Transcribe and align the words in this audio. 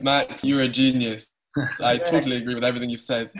Max, 0.00 0.44
you're 0.44 0.60
a 0.60 0.68
genius. 0.68 1.32
I 1.82 1.98
totally 1.98 2.36
agree 2.36 2.54
with 2.54 2.62
everything 2.62 2.88
you've 2.88 3.00
said. 3.00 3.32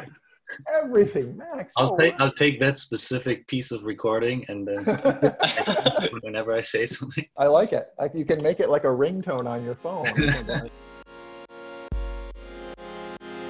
Everything, 0.82 1.36
Max. 1.36 1.72
I'll 1.76 1.92
oh, 1.92 1.96
take 1.96 2.14
I'll 2.18 2.32
take 2.32 2.58
that 2.58 2.78
specific 2.78 3.46
piece 3.46 3.70
of 3.70 3.84
recording 3.84 4.44
and 4.48 4.66
then 4.66 4.84
whenever 6.22 6.52
I 6.52 6.62
say 6.62 6.84
something. 6.84 7.24
I 7.36 7.46
like 7.46 7.72
it. 7.72 7.86
Like 7.96 8.12
you 8.12 8.24
can 8.24 8.42
make 8.42 8.58
it 8.58 8.70
like 8.70 8.82
a 8.82 8.88
ringtone 8.88 9.46
on 9.46 9.64
your 9.64 9.76
phone. 9.76 10.06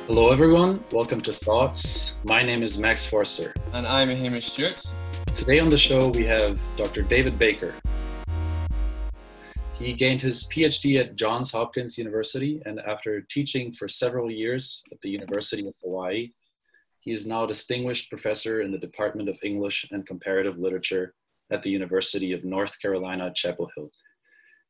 Hello 0.06 0.30
everyone, 0.30 0.84
welcome 0.92 1.22
to 1.22 1.32
Thoughts. 1.32 2.16
My 2.24 2.42
name 2.42 2.62
is 2.62 2.78
Max 2.78 3.06
Forster. 3.06 3.54
And 3.72 3.86
I'm 3.86 4.10
Hamish 4.10 4.52
Stewart. 4.52 4.84
Today 5.32 5.60
on 5.60 5.70
the 5.70 5.78
show 5.78 6.08
we 6.10 6.26
have 6.26 6.60
Dr. 6.76 7.00
David 7.00 7.38
Baker. 7.38 7.72
He 9.78 9.92
gained 9.92 10.20
his 10.20 10.44
PhD 10.48 10.98
at 10.98 11.14
Johns 11.14 11.52
Hopkins 11.52 11.96
University 11.96 12.60
and 12.66 12.80
after 12.80 13.20
teaching 13.20 13.72
for 13.72 13.86
several 13.86 14.28
years 14.28 14.82
at 14.90 15.00
the 15.02 15.08
University 15.08 15.68
of 15.68 15.74
Hawaii, 15.80 16.32
he 16.98 17.12
is 17.12 17.28
now 17.28 17.44
a 17.44 17.48
distinguished 17.48 18.10
professor 18.10 18.60
in 18.60 18.72
the 18.72 18.78
Department 18.78 19.28
of 19.28 19.38
English 19.44 19.86
and 19.92 20.04
Comparative 20.04 20.58
Literature 20.58 21.14
at 21.52 21.62
the 21.62 21.70
University 21.70 22.32
of 22.32 22.44
North 22.44 22.80
Carolina, 22.82 23.32
Chapel 23.32 23.70
Hill. 23.76 23.92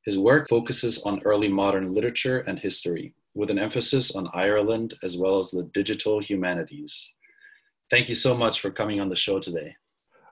His 0.05 0.19
work 0.19 0.47
focuses 0.47 1.03
on 1.03 1.23
early 1.25 1.49
modern 1.49 1.95
literature 1.95 2.41
and 2.41 2.59
history, 2.59 3.15
with 3.35 3.49
an 3.49 3.59
emphasis 3.59 4.15
on 4.15 4.29
Ireland 4.35 4.95
as 5.03 5.17
well 5.17 5.39
as 5.39 5.51
the 5.51 5.65
digital 5.73 6.21
humanities. 6.21 7.15
Thank 7.91 8.11
you 8.11 8.15
so 8.15 8.37
much 8.37 8.61
for 8.61 8.71
coming 8.71 9.01
on 9.01 9.09
the 9.09 9.17
show 9.17 9.39
today. 9.39 9.75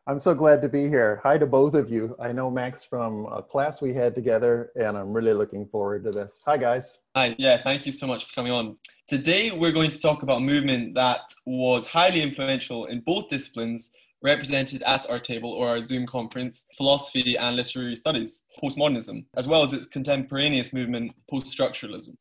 I'm 0.09 0.21
so 0.21 0.35
glad 0.35 0.63
to 0.63 0.69
be 0.69 0.87
here. 0.87 1.21
Hi 1.25 1.37
to 1.37 1.47
both 1.47 1.75
of 1.75 1.91
you. 1.91 2.15
I 2.21 2.31
know 2.31 2.49
Max 2.49 2.85
from 2.85 3.27
a 3.27 3.43
class 3.43 3.83
we 3.83 3.93
had 3.93 4.15
together, 4.15 4.71
and 4.77 4.97
I'm 4.97 5.13
really 5.13 5.33
looking 5.33 5.67
forward 5.67 6.05
to 6.05 6.13
this. 6.13 6.39
Hi, 6.47 6.57
guys. 6.57 7.01
Hi, 7.17 7.35
yeah, 7.39 7.61
thank 7.61 7.85
you 7.85 7.91
so 7.91 8.07
much 8.07 8.27
for 8.27 8.33
coming 8.33 8.53
on. 8.53 8.77
Today, 9.09 9.51
we're 9.51 9.73
going 9.73 9.91
to 9.91 9.99
talk 9.99 10.23
about 10.23 10.37
a 10.37 10.45
movement 10.45 10.95
that 10.95 11.23
was 11.45 11.89
highly 11.89 12.23
influential 12.23 12.85
in 12.85 13.01
both 13.01 13.29
disciplines 13.31 13.93
represented 14.23 14.81
at 14.85 15.11
our 15.11 15.19
table 15.19 15.51
or 15.51 15.71
our 15.71 15.83
Zoom 15.83 16.07
conference, 16.07 16.67
philosophy 16.77 17.37
and 17.37 17.57
literary 17.57 17.97
studies, 17.97 18.45
postmodernism, 18.63 19.25
as 19.37 19.49
well 19.49 19.65
as 19.65 19.73
its 19.73 19.87
contemporaneous 19.87 20.73
movement, 20.73 21.21
post-structuralism. 21.29 22.17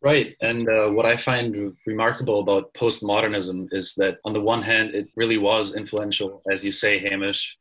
Right. 0.00 0.36
And 0.42 0.68
uh, 0.68 0.90
what 0.90 1.06
I 1.06 1.16
find 1.16 1.76
remarkable 1.84 2.38
about 2.40 2.72
postmodernism 2.74 3.68
is 3.72 3.94
that, 3.94 4.18
on 4.24 4.32
the 4.32 4.40
one 4.40 4.62
hand, 4.62 4.94
it 4.94 5.08
really 5.16 5.38
was 5.38 5.76
influential, 5.76 6.40
as 6.52 6.64
you 6.64 6.70
say, 6.70 6.98
Hamish. 7.00 7.58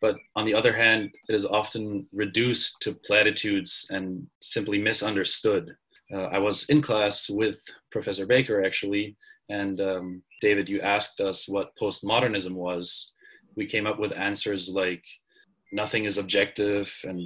But 0.00 0.16
on 0.36 0.44
the 0.46 0.54
other 0.54 0.72
hand, 0.72 1.10
it 1.28 1.34
is 1.34 1.44
often 1.44 2.08
reduced 2.12 2.80
to 2.82 2.94
platitudes 2.94 3.88
and 3.90 4.26
simply 4.40 4.78
misunderstood. 4.78 5.74
Uh, 6.12 6.24
I 6.24 6.38
was 6.38 6.68
in 6.68 6.82
class 6.82 7.28
with 7.28 7.60
Professor 7.90 8.26
Baker, 8.26 8.64
actually, 8.64 9.16
and 9.48 9.80
um, 9.80 10.22
David, 10.40 10.68
you 10.68 10.80
asked 10.80 11.20
us 11.20 11.48
what 11.48 11.76
postmodernism 11.80 12.52
was. 12.52 13.12
We 13.56 13.66
came 13.66 13.86
up 13.86 13.98
with 13.98 14.12
answers 14.12 14.68
like 14.68 15.04
nothing 15.72 16.04
is 16.04 16.18
objective 16.18 16.94
and 17.04 17.20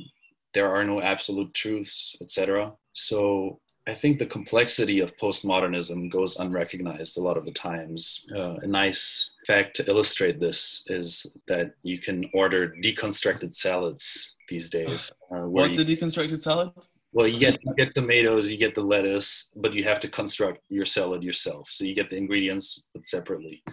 there 0.55 0.75
are 0.75 0.84
no 0.84 1.01
absolute 1.01 1.53
truths, 1.55 2.17
etc. 2.23 2.73
So 2.93 3.61
I 3.89 3.95
think 3.95 4.19
the 4.19 4.27
complexity 4.27 4.98
of 4.98 5.17
postmodernism 5.17 6.11
goes 6.11 6.37
unrecognized 6.41 7.19
a 7.19 7.20
lot 7.20 7.37
of 7.37 7.45
the 7.45 7.53
times. 7.53 8.27
Uh, 8.34 8.56
a 8.62 8.67
nice 8.67 9.37
fact 9.47 9.77
to 9.77 9.89
illustrate 9.89 10.41
this 10.41 10.83
is 10.89 11.25
that 11.47 11.73
you 11.84 12.01
can 12.01 12.28
order 12.34 12.75
deconstructed 12.83 13.55
salads 13.55 14.37
these 14.48 14.70
days. 14.70 15.12
Uh, 15.28 15.41
What's 15.41 15.77
you, 15.77 15.83
the 15.83 15.97
deconstructed 15.97 16.39
salad? 16.39 16.70
Well, 17.12 17.27
you 17.27 17.41
get 17.41 17.59
you 17.61 17.75
get 17.75 17.97
tomatoes, 17.97 18.48
you 18.48 18.56
get 18.56 18.77
the 18.77 18.83
lettuce, 18.83 19.53
but 19.56 19.75
you 19.75 19.83
have 19.83 19.98
to 20.00 20.09
construct 20.09 20.61
your 20.69 20.87
salad 20.87 21.25
yourself. 21.25 21.69
So 21.69 21.84
you 21.84 21.97
get 21.97 22.11
the 22.11 22.17
ingredients, 22.17 22.87
but 22.95 23.05
separately. 23.05 23.65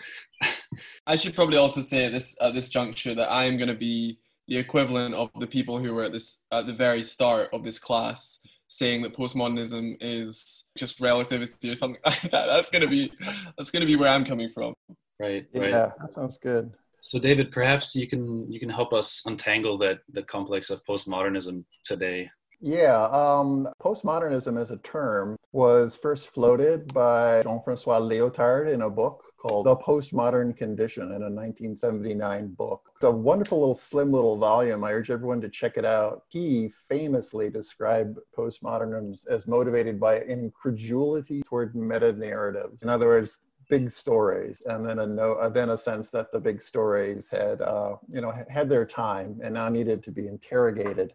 I 1.07 1.15
should 1.15 1.35
probably 1.35 1.57
also 1.57 1.81
say 1.81 2.05
at 2.05 2.11
this 2.11 2.35
at 2.41 2.55
this 2.55 2.69
juncture 2.69 3.13
that 3.13 3.29
I 3.29 3.45
am 3.45 3.57
going 3.57 3.67
to 3.67 3.75
be 3.75 4.17
the 4.47 4.57
equivalent 4.57 5.13
of 5.13 5.29
the 5.39 5.45
people 5.45 5.77
who 5.77 5.93
were 5.93 6.05
at 6.05 6.11
this 6.11 6.39
at 6.51 6.65
the 6.65 6.73
very 6.73 7.03
start 7.03 7.49
of 7.53 7.63
this 7.63 7.77
class 7.77 8.39
saying 8.73 9.01
that 9.03 9.15
postmodernism 9.15 9.95
is 10.01 10.65
just 10.77 10.99
relativity 10.99 11.69
or 11.69 11.75
something 11.75 12.01
like 12.05 12.21
that. 12.31 12.47
That's 12.47 12.69
gonna 12.69 12.87
be 12.87 13.11
that's 13.57 13.71
gonna 13.71 13.85
be 13.85 13.95
where 13.95 14.09
I'm 14.09 14.25
coming 14.25 14.49
from. 14.49 14.73
Right. 15.19 15.45
Right. 15.53 15.69
Yeah, 15.69 15.91
that 16.01 16.13
sounds 16.13 16.37
good. 16.37 16.73
So 17.01 17.19
David, 17.19 17.51
perhaps 17.51 17.95
you 17.95 18.07
can 18.07 18.51
you 18.51 18.59
can 18.59 18.69
help 18.69 18.93
us 18.93 19.23
untangle 19.25 19.77
that 19.79 19.99
the 20.09 20.23
complex 20.23 20.69
of 20.69 20.83
postmodernism 20.85 21.63
today. 21.83 22.29
Yeah, 22.65 23.09
um, 23.11 23.67
postmodernism 23.81 24.57
as 24.57 24.71
a 24.71 24.77
term 24.77 25.35
was 25.51 25.97
first 25.97 26.29
floated 26.29 26.93
by 26.93 27.43
Jean-Francois 27.43 27.99
Lyotard 27.99 28.73
in 28.73 28.83
a 28.83 28.89
book 28.89 29.25
called 29.37 29.65
The 29.65 29.75
Postmodern 29.75 30.55
Condition 30.55 31.07
in 31.07 31.23
a 31.23 31.29
1979 31.29 32.53
book. 32.53 32.89
It's 32.95 33.03
a 33.03 33.11
wonderful 33.11 33.59
little 33.59 33.75
slim 33.75 34.13
little 34.13 34.37
volume. 34.37 34.85
I 34.85 34.93
urge 34.93 35.11
everyone 35.11 35.41
to 35.41 35.49
check 35.49 35.75
it 35.75 35.83
out. 35.83 36.23
He 36.29 36.71
famously 36.87 37.49
described 37.49 38.17
postmodernism 38.33 39.27
as 39.29 39.45
motivated 39.45 39.99
by 39.99 40.21
incredulity 40.21 41.41
toward 41.43 41.75
meta 41.75 42.13
narratives. 42.13 42.81
In 42.81 42.87
other 42.87 43.07
words, 43.07 43.39
big 43.69 43.91
stories 43.91 44.61
and 44.65 44.85
then 44.85 44.99
a 44.99 45.07
no 45.07 45.33
uh, 45.33 45.49
then 45.49 45.69
a 45.69 45.77
sense 45.77 46.09
that 46.09 46.31
the 46.33 46.39
big 46.39 46.61
stories 46.61 47.29
had 47.29 47.61
uh, 47.61 47.95
you 48.11 48.19
know 48.19 48.33
had 48.49 48.69
their 48.69 48.85
time 48.85 49.39
and 49.41 49.53
now 49.53 49.69
needed 49.69 50.03
to 50.03 50.11
be 50.11 50.27
interrogated 50.27 51.13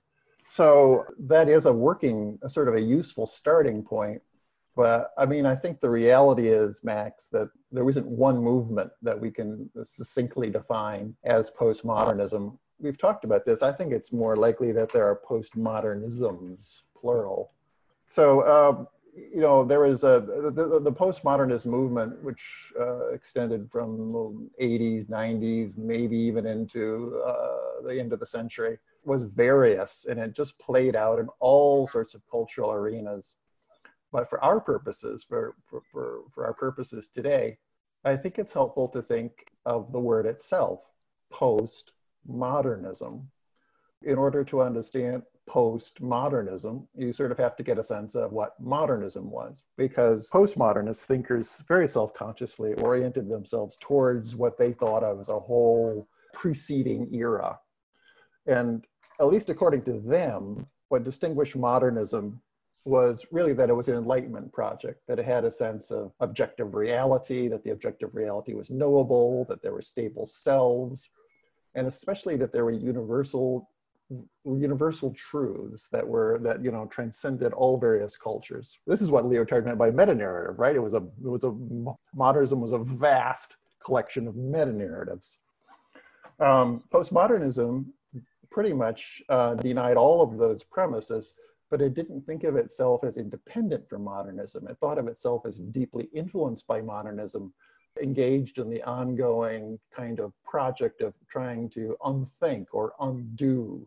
so 0.50 1.04
that 1.18 1.48
is 1.48 1.66
a 1.66 1.72
working 1.72 2.38
a 2.42 2.48
sort 2.48 2.68
of 2.68 2.74
a 2.74 2.80
useful 2.80 3.26
starting 3.26 3.82
point 3.82 4.22
but 4.78 5.10
I 5.18 5.26
mean, 5.26 5.44
I 5.44 5.56
think 5.56 5.80
the 5.80 5.90
reality 5.90 6.46
is, 6.46 6.84
Max, 6.84 7.26
that 7.30 7.50
there 7.72 7.88
isn't 7.90 8.06
one 8.06 8.38
movement 8.38 8.92
that 9.02 9.20
we 9.20 9.28
can 9.28 9.68
succinctly 9.82 10.50
define 10.50 11.16
as 11.24 11.50
postmodernism. 11.50 12.56
We've 12.78 12.96
talked 12.96 13.24
about 13.24 13.44
this. 13.44 13.60
I 13.60 13.72
think 13.72 13.92
it's 13.92 14.12
more 14.12 14.36
likely 14.36 14.70
that 14.70 14.92
there 14.92 15.04
are 15.04 15.20
postmodernisms, 15.28 16.82
plural. 16.96 17.50
So, 18.06 18.42
uh, 18.42 18.84
you 19.16 19.40
know, 19.40 19.64
there 19.64 19.80
was 19.80 20.04
a 20.04 20.20
the, 20.54 20.80
the 20.80 20.92
postmodernist 20.92 21.66
movement, 21.66 22.22
which 22.22 22.72
uh, 22.78 23.08
extended 23.08 23.68
from 23.72 24.12
the 24.12 24.64
80s, 24.64 25.06
90s, 25.06 25.76
maybe 25.76 26.16
even 26.16 26.46
into 26.46 27.20
uh, 27.26 27.82
the 27.84 27.98
end 27.98 28.12
of 28.12 28.20
the 28.20 28.26
century, 28.26 28.78
was 29.08 29.22
various, 29.22 30.06
and 30.08 30.20
it 30.20 30.36
just 30.36 30.58
played 30.58 30.94
out 30.94 31.18
in 31.18 31.28
all 31.40 31.86
sorts 31.86 32.14
of 32.14 32.22
cultural 32.30 32.72
arenas. 32.72 33.34
But 34.12 34.30
for 34.30 34.42
our 34.44 34.60
purposes, 34.60 35.24
for, 35.28 35.56
for, 35.66 35.82
for, 35.90 36.20
for 36.32 36.46
our 36.46 36.54
purposes 36.54 37.08
today, 37.08 37.58
I 38.04 38.16
think 38.16 38.38
it's 38.38 38.52
helpful 38.52 38.88
to 38.88 39.02
think 39.02 39.32
of 39.66 39.90
the 39.92 39.98
word 39.98 40.26
itself, 40.26 40.80
postmodernism. 41.32 43.24
In 44.02 44.16
order 44.16 44.44
to 44.44 44.60
understand 44.62 45.22
postmodernism, 45.48 46.86
you 46.94 47.12
sort 47.12 47.32
of 47.32 47.38
have 47.38 47.56
to 47.56 47.62
get 47.62 47.78
a 47.78 47.82
sense 47.82 48.14
of 48.14 48.32
what 48.32 48.60
modernism 48.60 49.30
was, 49.30 49.62
because 49.76 50.30
postmodernist 50.30 51.04
thinkers 51.04 51.64
very 51.66 51.88
self 51.88 52.14
consciously 52.14 52.74
oriented 52.74 53.28
themselves 53.28 53.76
towards 53.80 54.36
what 54.36 54.58
they 54.58 54.72
thought 54.72 55.02
of 55.02 55.18
as 55.18 55.28
a 55.28 55.40
whole 55.40 56.06
preceding 56.32 57.08
era. 57.12 57.58
And 58.46 58.86
at 59.20 59.26
least 59.26 59.50
according 59.50 59.82
to 59.82 60.00
them, 60.00 60.66
what 60.88 61.04
distinguished 61.04 61.56
modernism 61.56 62.40
was 62.84 63.26
really 63.30 63.52
that 63.52 63.68
it 63.68 63.74
was 63.74 63.88
an 63.88 63.96
enlightenment 63.96 64.52
project, 64.52 65.02
that 65.06 65.18
it 65.18 65.24
had 65.24 65.44
a 65.44 65.50
sense 65.50 65.90
of 65.90 66.12
objective 66.20 66.74
reality, 66.74 67.48
that 67.48 67.62
the 67.62 67.70
objective 67.70 68.14
reality 68.14 68.54
was 68.54 68.70
knowable, 68.70 69.44
that 69.48 69.62
there 69.62 69.72
were 69.72 69.82
stable 69.82 70.26
selves, 70.26 71.08
and 71.74 71.86
especially 71.86 72.36
that 72.36 72.52
there 72.52 72.64
were 72.64 72.70
universal 72.70 73.68
universal 74.44 75.12
truths 75.12 75.86
that 75.92 76.06
were 76.06 76.38
that 76.42 76.64
you 76.64 76.70
know 76.70 76.86
transcended 76.86 77.52
all 77.52 77.78
various 77.78 78.16
cultures. 78.16 78.78
This 78.86 79.02
is 79.02 79.10
what 79.10 79.24
Lyotard 79.24 79.66
meant 79.66 79.76
by 79.76 79.90
meta 79.90 80.14
narrative, 80.14 80.58
right? 80.58 80.74
It 80.74 80.82
was 80.82 80.94
a 80.94 81.02
it 81.24 81.28
was 81.28 81.44
a 81.44 81.54
modernism 82.14 82.60
was 82.60 82.72
a 82.72 82.78
vast 82.78 83.58
collection 83.84 84.26
of 84.26 84.34
meta 84.34 84.72
narratives. 84.72 85.38
Um, 86.40 86.84
postmodernism 86.90 87.86
pretty 88.50 88.72
much 88.72 89.22
uh, 89.28 89.54
denied 89.54 89.96
all 89.96 90.20
of 90.22 90.38
those 90.38 90.62
premises 90.62 91.34
but 91.70 91.82
it 91.82 91.94
didn't 91.94 92.22
think 92.26 92.44
of 92.44 92.56
itself 92.56 93.04
as 93.04 93.16
independent 93.16 93.88
from 93.88 94.04
modernism. 94.04 94.66
It 94.68 94.78
thought 94.78 94.98
of 94.98 95.08
itself 95.08 95.44
as 95.44 95.58
deeply 95.58 96.08
influenced 96.14 96.66
by 96.66 96.80
modernism, 96.80 97.52
engaged 98.00 98.58
in 98.58 98.70
the 98.70 98.82
ongoing 98.84 99.78
kind 99.94 100.20
of 100.20 100.32
project 100.44 101.02
of 101.02 101.14
trying 101.30 101.68
to 101.70 101.96
unthink 102.04 102.68
or 102.72 102.94
undo 103.00 103.86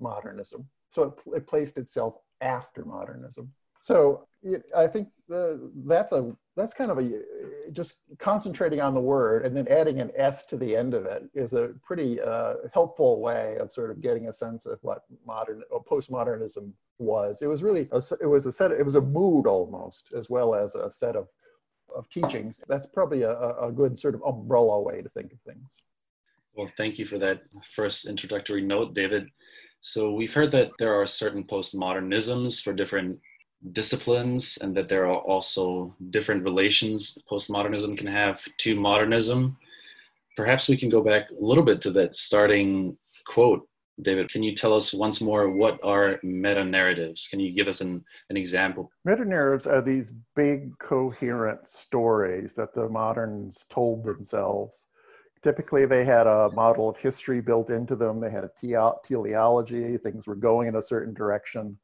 modernism. 0.00 0.68
So 0.90 1.02
it, 1.26 1.36
it 1.36 1.46
placed 1.46 1.78
itself 1.78 2.16
after 2.40 2.84
modernism. 2.84 3.50
So 3.80 4.26
it, 4.42 4.64
I 4.76 4.86
think 4.86 5.08
the, 5.28 5.70
that's 5.86 6.12
a 6.12 6.36
that's 6.56 6.74
kind 6.74 6.90
of 6.90 6.98
a 6.98 7.20
just 7.72 8.00
concentrating 8.18 8.80
on 8.80 8.94
the 8.94 9.00
word 9.00 9.44
and 9.44 9.56
then 9.56 9.66
adding 9.68 10.00
an 10.00 10.10
s 10.14 10.44
to 10.46 10.56
the 10.56 10.76
end 10.76 10.94
of 10.94 11.04
it 11.04 11.24
is 11.34 11.52
a 11.52 11.72
pretty 11.82 12.20
uh, 12.20 12.54
helpful 12.72 13.20
way 13.20 13.56
of 13.58 13.72
sort 13.72 13.90
of 13.90 14.00
getting 14.00 14.28
a 14.28 14.32
sense 14.32 14.66
of 14.66 14.78
what 14.82 15.02
modern 15.26 15.62
or 15.70 15.82
postmodernism 15.84 16.70
was. 16.98 17.42
It 17.42 17.46
was 17.46 17.62
really 17.62 17.88
a, 17.92 18.02
it 18.20 18.26
was 18.26 18.46
a 18.46 18.52
set. 18.52 18.70
It 18.70 18.84
was 18.84 18.94
a 18.94 19.00
mood 19.00 19.46
almost, 19.46 20.12
as 20.16 20.30
well 20.30 20.54
as 20.54 20.74
a 20.74 20.90
set 20.90 21.16
of 21.16 21.28
of 21.94 22.08
teachings. 22.08 22.60
That's 22.68 22.86
probably 22.86 23.22
a, 23.22 23.32
a 23.32 23.72
good 23.72 23.98
sort 23.98 24.14
of 24.14 24.22
umbrella 24.22 24.80
way 24.80 25.02
to 25.02 25.08
think 25.08 25.32
of 25.32 25.40
things. 25.40 25.76
Well, 26.54 26.70
thank 26.76 26.98
you 26.98 27.06
for 27.06 27.18
that 27.18 27.42
first 27.74 28.06
introductory 28.06 28.62
note, 28.62 28.94
David. 28.94 29.28
So 29.80 30.12
we've 30.12 30.32
heard 30.32 30.50
that 30.52 30.70
there 30.78 30.98
are 30.98 31.06
certain 31.06 31.44
postmodernisms 31.44 32.62
for 32.62 32.72
different 32.72 33.20
disciplines, 33.72 34.58
and 34.60 34.76
that 34.76 34.88
there 34.88 35.06
are 35.06 35.18
also 35.18 35.94
different 36.10 36.44
relations 36.44 37.18
postmodernism 37.30 37.96
can 37.96 38.06
have 38.06 38.44
to 38.58 38.78
modernism. 38.78 39.56
Perhaps 40.36 40.68
we 40.68 40.76
can 40.76 40.88
go 40.88 41.02
back 41.02 41.30
a 41.30 41.44
little 41.44 41.64
bit 41.64 41.80
to 41.82 41.90
that 41.92 42.14
starting 42.14 42.96
quote 43.26 43.66
David, 44.02 44.28
can 44.28 44.42
you 44.42 44.54
tell 44.56 44.74
us 44.74 44.92
once 44.92 45.20
more 45.20 45.50
what 45.50 45.78
are 45.84 46.18
meta 46.22 46.64
narratives? 46.64 47.28
Can 47.28 47.38
you 47.38 47.52
give 47.52 47.68
us 47.68 47.80
an, 47.80 48.04
an 48.28 48.36
example? 48.36 48.90
Meta 49.04 49.24
narratives 49.24 49.66
are 49.66 49.80
these 49.80 50.10
big, 50.34 50.76
coherent 50.78 51.68
stories 51.68 52.54
that 52.54 52.74
the 52.74 52.88
moderns 52.88 53.66
told 53.70 54.04
themselves. 54.04 54.86
Typically, 55.42 55.86
they 55.86 56.04
had 56.04 56.26
a 56.26 56.50
model 56.54 56.88
of 56.88 56.96
history 56.96 57.40
built 57.40 57.70
into 57.70 57.94
them, 57.94 58.18
they 58.18 58.30
had 58.30 58.44
a 58.44 58.50
teleology, 59.04 59.96
things 59.98 60.26
were 60.26 60.34
going 60.34 60.66
in 60.66 60.76
a 60.76 60.82
certain 60.82 61.14
direction. 61.14 61.78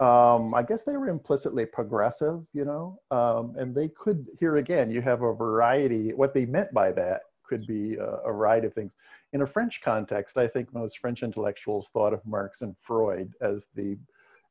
Um, 0.00 0.54
I 0.54 0.62
guess 0.62 0.84
they 0.84 0.96
were 0.96 1.08
implicitly 1.08 1.66
progressive, 1.66 2.46
you 2.52 2.64
know, 2.64 3.00
um, 3.10 3.54
and 3.58 3.74
they 3.74 3.88
could, 3.88 4.28
here 4.38 4.58
again, 4.58 4.90
you 4.92 5.00
have 5.02 5.22
a 5.22 5.34
variety. 5.34 6.14
What 6.14 6.34
they 6.34 6.46
meant 6.46 6.72
by 6.72 6.92
that 6.92 7.22
could 7.42 7.66
be 7.66 7.96
a, 7.96 8.04
a 8.04 8.32
variety 8.32 8.68
of 8.68 8.74
things 8.74 8.92
in 9.32 9.42
a 9.42 9.46
French 9.46 9.80
context, 9.82 10.36
I 10.36 10.46
think 10.46 10.72
most 10.72 10.98
French 10.98 11.22
intellectuals 11.22 11.88
thought 11.92 12.14
of 12.14 12.24
Marx 12.24 12.62
and 12.62 12.74
Freud 12.80 13.32
as 13.40 13.68
the 13.74 13.98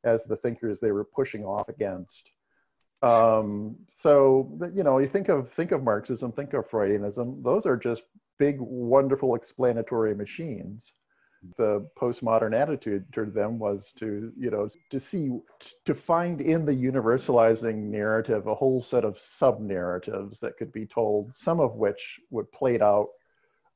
as 0.04 0.24
the 0.24 0.36
thinkers 0.36 0.78
they 0.78 0.92
were 0.92 1.04
pushing 1.04 1.44
off 1.44 1.68
against. 1.68 2.30
Um, 3.02 3.76
so 3.92 4.56
you 4.72 4.84
know, 4.84 4.98
you 4.98 5.08
think 5.08 5.28
of 5.28 5.50
think 5.50 5.72
of 5.72 5.82
Marxism, 5.82 6.32
think 6.32 6.54
of 6.54 6.68
Freudianism. 6.68 7.42
Those 7.42 7.66
are 7.66 7.76
just 7.76 8.02
big, 8.38 8.56
wonderful 8.60 9.34
explanatory 9.34 10.14
machines. 10.14 10.92
The 11.56 11.88
postmodern 11.96 12.58
attitude 12.58 13.04
toward 13.12 13.32
them 13.32 13.58
was 13.58 13.92
to 13.98 14.32
you 14.36 14.50
know 14.50 14.68
to 14.90 15.00
see 15.00 15.30
to 15.84 15.94
find 15.94 16.40
in 16.40 16.64
the 16.64 16.72
universalizing 16.72 17.76
narrative 17.76 18.46
a 18.46 18.54
whole 18.54 18.82
set 18.82 19.04
of 19.04 19.18
sub 19.18 19.60
narratives 19.60 20.40
that 20.40 20.56
could 20.56 20.72
be 20.72 20.86
told, 20.86 21.34
some 21.36 21.60
of 21.60 21.76
which 21.76 22.18
would 22.30 22.50
played 22.50 22.82
out 22.82 23.08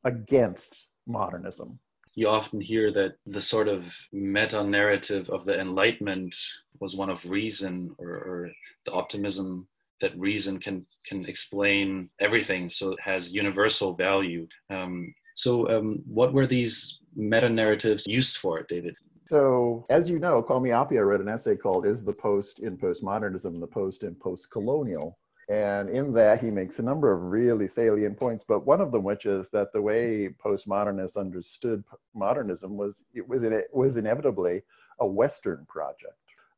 against 0.04 0.74
modernism. 1.06 1.78
You 2.14 2.28
often 2.28 2.60
hear 2.60 2.92
that 2.92 3.12
the 3.26 3.40
sort 3.40 3.68
of 3.68 3.94
meta 4.12 4.62
narrative 4.62 5.30
of 5.30 5.44
the 5.44 5.58
Enlightenment 5.58 6.34
was 6.80 6.94
one 6.94 7.08
of 7.08 7.24
reason 7.24 7.94
or, 7.98 8.10
or 8.10 8.50
the 8.84 8.92
optimism 8.92 9.68
that 10.00 10.18
reason 10.18 10.58
can 10.58 10.84
can 11.06 11.24
explain 11.24 12.10
everything, 12.20 12.68
so 12.68 12.92
it 12.92 13.00
has 13.00 13.32
universal 13.32 13.94
value. 13.94 14.46
Um, 14.68 15.14
so, 15.34 15.68
um, 15.68 16.02
what 16.06 16.32
were 16.32 16.46
these 16.46 17.00
meta 17.14 17.48
narratives 17.48 18.06
used 18.06 18.38
for, 18.38 18.62
David? 18.62 18.96
So, 19.28 19.86
as 19.88 20.10
you 20.10 20.18
know, 20.18 20.42
Kwame 20.42 20.68
Appiah 20.68 21.06
wrote 21.06 21.20
an 21.20 21.28
essay 21.28 21.56
called 21.56 21.86
"Is 21.86 22.04
the 22.04 22.12
Post 22.12 22.60
in 22.60 22.76
Postmodernism 22.76 23.60
the 23.60 23.66
Post 23.66 24.02
in 24.02 24.14
Postcolonial?" 24.14 25.14
And 25.48 25.88
in 25.88 26.12
that, 26.14 26.40
he 26.40 26.50
makes 26.50 26.78
a 26.78 26.82
number 26.82 27.12
of 27.12 27.22
really 27.24 27.66
salient 27.66 28.16
points, 28.16 28.44
but 28.46 28.66
one 28.66 28.80
of 28.80 28.92
them, 28.92 29.02
which 29.02 29.26
is 29.26 29.48
that 29.50 29.72
the 29.72 29.82
way 29.82 30.28
postmodernists 30.44 31.16
understood 31.16 31.82
modernism 32.14 32.76
was 32.76 33.02
it 33.14 33.26
was 33.28 33.42
it 33.42 33.68
was 33.72 33.96
inevitably 33.96 34.62
a 35.00 35.06
Western 35.06 35.66
project. 35.66 36.14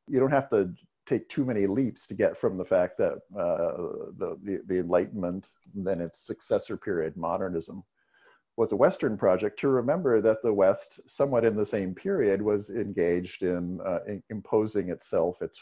You 0.06 0.20
don't 0.20 0.30
have 0.30 0.50
to 0.50 0.74
take 1.06 1.28
too 1.28 1.44
many 1.44 1.66
leaps 1.66 2.06
to 2.06 2.14
get 2.14 2.38
from 2.38 2.56
the 2.56 2.64
fact 2.64 2.98
that 2.98 3.14
uh, 3.36 3.76
the, 4.18 4.38
the, 4.42 4.62
the 4.66 4.78
Enlightenment, 4.78 5.48
then 5.74 6.00
its 6.00 6.18
successor 6.18 6.76
period, 6.76 7.16
modernism, 7.16 7.84
was 8.56 8.72
a 8.72 8.76
Western 8.76 9.16
project 9.16 9.58
to 9.60 9.68
remember 9.68 10.20
that 10.20 10.42
the 10.42 10.52
West, 10.52 11.00
somewhat 11.06 11.44
in 11.44 11.56
the 11.56 11.66
same 11.66 11.94
period, 11.94 12.40
was 12.40 12.70
engaged 12.70 13.42
in, 13.42 13.80
uh, 13.84 14.00
in 14.06 14.22
imposing 14.30 14.90
itself, 14.90 15.42
its 15.42 15.58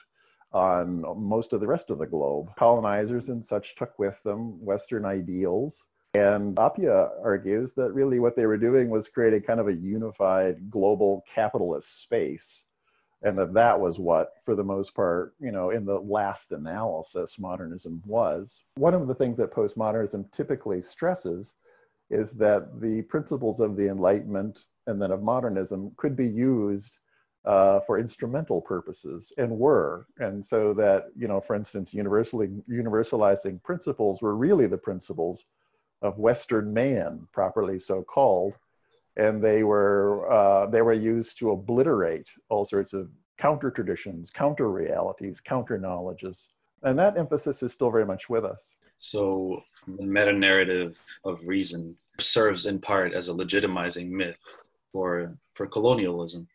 on 0.52 1.02
most 1.16 1.52
of 1.52 1.60
the 1.60 1.66
rest 1.66 1.90
of 1.90 1.98
the 1.98 2.06
globe. 2.06 2.50
Colonizers 2.58 3.30
and 3.30 3.44
such 3.44 3.74
took 3.74 3.98
with 3.98 4.22
them 4.22 4.62
Western 4.62 5.04
ideals. 5.04 5.84
And 6.14 6.56
Appiah 6.56 7.10
argues 7.24 7.72
that 7.74 7.94
really 7.94 8.20
what 8.20 8.36
they 8.36 8.44
were 8.44 8.58
doing 8.58 8.90
was 8.90 9.08
creating 9.08 9.42
kind 9.42 9.60
of 9.60 9.68
a 9.68 9.74
unified 9.74 10.70
global 10.70 11.24
capitalist 11.34 12.02
space. 12.02 12.64
And 13.22 13.38
that 13.38 13.54
that 13.54 13.80
was 13.80 13.98
what, 13.98 14.32
for 14.44 14.54
the 14.54 14.64
most 14.64 14.94
part, 14.94 15.34
you 15.40 15.52
know, 15.52 15.70
in 15.70 15.86
the 15.86 15.98
last 15.98 16.52
analysis, 16.52 17.38
modernism 17.38 18.02
was. 18.04 18.62
One 18.74 18.94
of 18.94 19.06
the 19.06 19.14
things 19.14 19.38
that 19.38 19.54
postmodernism 19.54 20.30
typically 20.32 20.82
stresses 20.82 21.54
is 22.12 22.32
that 22.32 22.80
the 22.80 23.02
principles 23.02 23.58
of 23.58 23.76
the 23.76 23.88
Enlightenment 23.88 24.66
and 24.86 25.00
then 25.00 25.10
of 25.10 25.22
modernism 25.22 25.92
could 25.96 26.14
be 26.14 26.28
used 26.28 26.98
uh, 27.44 27.80
for 27.80 27.98
instrumental 27.98 28.60
purposes 28.60 29.32
and 29.38 29.50
were. 29.58 30.06
And 30.18 30.44
so 30.44 30.74
that, 30.74 31.06
you 31.16 31.26
know, 31.26 31.40
for 31.40 31.56
instance, 31.56 31.92
universalizing 31.94 33.62
principles 33.62 34.22
were 34.22 34.36
really 34.36 34.66
the 34.66 34.78
principles 34.78 35.44
of 36.02 36.18
Western 36.18 36.72
man, 36.72 37.26
properly 37.32 37.78
so 37.78 38.02
called. 38.02 38.54
And 39.16 39.42
they 39.42 39.62
were, 39.62 40.30
uh, 40.30 40.66
they 40.66 40.82
were 40.82 40.92
used 40.92 41.38
to 41.38 41.50
obliterate 41.50 42.28
all 42.48 42.64
sorts 42.64 42.92
of 42.92 43.10
counter 43.38 43.70
traditions, 43.70 44.30
counter 44.30 44.70
realities, 44.70 45.40
counter 45.40 45.78
knowledges. 45.78 46.48
And 46.82 46.98
that 46.98 47.18
emphasis 47.18 47.62
is 47.62 47.72
still 47.72 47.90
very 47.90 48.06
much 48.06 48.28
with 48.28 48.44
us. 48.44 48.74
So 49.02 49.62
the 49.86 50.04
meta 50.04 50.32
narrative 50.32 50.96
of 51.24 51.40
reason 51.44 51.96
serves 52.20 52.66
in 52.66 52.80
part 52.80 53.12
as 53.12 53.28
a 53.28 53.32
legitimizing 53.32 54.10
myth 54.10 54.36
for, 54.92 55.36
for 55.54 55.66
colonialism. 55.66 56.46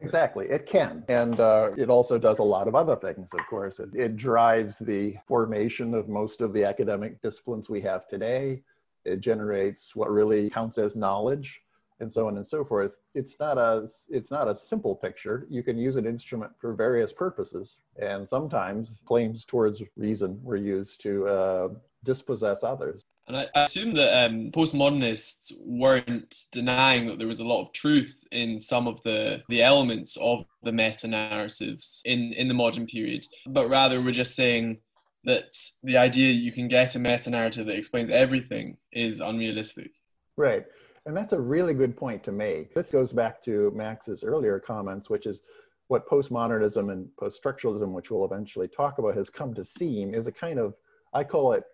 Exactly, 0.00 0.46
it 0.50 0.66
can. 0.66 1.04
And 1.08 1.38
uh, 1.38 1.70
it 1.78 1.88
also 1.88 2.18
does 2.18 2.40
a 2.40 2.42
lot 2.42 2.66
of 2.66 2.74
other 2.74 2.96
things, 2.96 3.32
of 3.32 3.46
course. 3.46 3.78
It, 3.78 3.90
it 3.94 4.16
drives 4.16 4.78
the 4.78 5.16
formation 5.28 5.94
of 5.94 6.08
most 6.08 6.40
of 6.40 6.52
the 6.52 6.64
academic 6.64 7.22
disciplines 7.22 7.70
we 7.70 7.80
have 7.82 8.08
today. 8.08 8.62
It 9.04 9.20
generates 9.20 9.94
what 9.94 10.10
really 10.10 10.50
counts 10.50 10.78
as 10.78 10.96
knowledge 10.96 11.62
and 12.04 12.12
so 12.12 12.28
on 12.28 12.36
and 12.36 12.46
so 12.46 12.64
forth. 12.64 12.96
It's 13.14 13.40
not 13.40 13.56
a 13.58 13.88
it's 14.10 14.30
not 14.30 14.46
a 14.46 14.54
simple 14.54 14.94
picture. 14.94 15.46
You 15.50 15.62
can 15.62 15.76
use 15.76 15.96
an 15.96 16.06
instrument 16.06 16.52
for 16.60 16.74
various 16.74 17.12
purposes, 17.12 17.78
and 18.00 18.28
sometimes 18.28 19.00
claims 19.06 19.44
towards 19.44 19.82
reason 19.96 20.38
were 20.42 20.56
used 20.74 21.00
to 21.02 21.26
uh, 21.26 21.68
dispossess 22.04 22.62
others. 22.62 23.02
And 23.26 23.38
I, 23.38 23.46
assume 23.54 23.94
that 23.94 24.26
um, 24.26 24.50
postmodernists 24.52 25.50
weren't 25.58 26.44
denying 26.52 27.06
that 27.06 27.18
there 27.18 27.26
was 27.26 27.40
a 27.40 27.46
lot 27.46 27.62
of 27.62 27.72
truth 27.72 28.14
in 28.32 28.60
some 28.60 28.86
of 28.86 29.02
the, 29.02 29.42
the 29.48 29.62
elements 29.62 30.18
of 30.20 30.44
the 30.62 30.72
meta 30.72 31.08
narratives 31.08 32.02
in, 32.04 32.34
in 32.34 32.48
the 32.48 32.54
modern 32.54 32.86
period, 32.86 33.24
but 33.46 33.70
rather 33.70 34.02
we're 34.02 34.10
just 34.10 34.36
saying 34.36 34.76
that 35.24 35.56
the 35.82 35.96
idea 35.96 36.32
you 36.32 36.52
can 36.52 36.68
get 36.68 36.96
a 36.96 36.98
meta 36.98 37.30
narrative 37.30 37.64
that 37.64 37.78
explains 37.78 38.10
everything 38.10 38.76
is 38.92 39.20
unrealistic. 39.20 39.90
Right. 40.36 40.66
And 41.06 41.16
that's 41.16 41.34
a 41.34 41.40
really 41.40 41.74
good 41.74 41.96
point 41.96 42.24
to 42.24 42.32
make. 42.32 42.74
This 42.74 42.90
goes 42.90 43.12
back 43.12 43.42
to 43.42 43.70
Max's 43.74 44.24
earlier 44.24 44.58
comments, 44.58 45.10
which 45.10 45.26
is 45.26 45.42
what 45.88 46.08
postmodernism 46.08 46.90
and 46.90 47.08
poststructuralism, 47.20 47.92
which 47.92 48.10
we'll 48.10 48.24
eventually 48.24 48.68
talk 48.68 48.98
about, 48.98 49.16
has 49.16 49.28
come 49.28 49.52
to 49.54 49.64
seem 49.64 50.14
is 50.14 50.26
a 50.26 50.32
kind 50.32 50.58
of, 50.58 50.74
I 51.12 51.24
call 51.24 51.52
it 51.52 51.64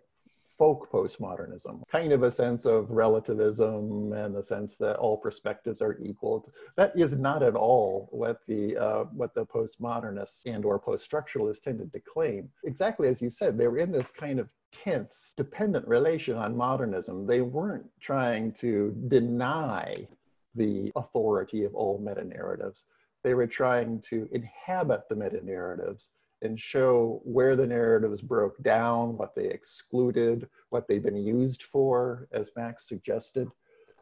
folk 0.61 0.91
postmodernism, 0.91 1.81
kind 1.91 2.11
of 2.11 2.21
a 2.21 2.29
sense 2.29 2.67
of 2.67 2.91
relativism 2.91 4.13
and 4.13 4.35
the 4.35 4.43
sense 4.43 4.77
that 4.77 4.95
all 4.97 5.17
perspectives 5.17 5.81
are 5.81 5.97
equal. 6.03 6.47
That 6.77 6.93
is 6.95 7.17
not 7.17 7.41
at 7.41 7.55
all 7.55 8.07
what 8.11 8.41
the 8.47 8.77
uh, 8.77 9.03
what 9.05 9.33
the 9.33 9.43
postmodernists 9.43 10.45
and 10.45 10.63
or 10.63 10.79
poststructuralists 10.79 11.63
tended 11.63 11.91
to 11.93 11.99
claim. 11.99 12.47
Exactly 12.63 13.07
as 13.07 13.23
you 13.23 13.31
said, 13.31 13.57
they 13.57 13.67
were 13.67 13.79
in 13.79 13.91
this 13.91 14.11
kind 14.11 14.39
of 14.39 14.49
tense, 14.71 15.33
dependent 15.35 15.87
relation 15.87 16.37
on 16.37 16.55
modernism. 16.55 17.25
They 17.25 17.41
weren't 17.41 17.89
trying 17.99 18.51
to 18.65 18.95
deny 19.07 20.07
the 20.53 20.91
authority 20.95 21.63
of 21.63 21.73
all 21.73 21.97
meta 21.97 22.23
narratives. 22.23 22.85
They 23.23 23.33
were 23.33 23.47
trying 23.47 23.99
to 24.09 24.29
inhabit 24.31 25.09
the 25.09 25.15
meta 25.15 25.43
narratives 25.43 26.11
and 26.41 26.59
show 26.59 27.21
where 27.23 27.55
the 27.55 27.67
narratives 27.67 28.21
broke 28.21 28.61
down, 28.63 29.17
what 29.17 29.35
they 29.35 29.45
excluded, 29.45 30.47
what 30.69 30.87
they've 30.87 31.03
been 31.03 31.15
used 31.15 31.63
for, 31.63 32.27
as 32.31 32.51
Max 32.55 32.87
suggested. 32.87 33.47